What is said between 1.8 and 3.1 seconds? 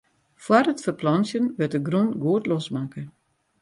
grûn goed losmakke.